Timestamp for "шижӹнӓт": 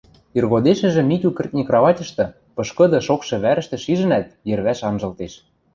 3.83-4.27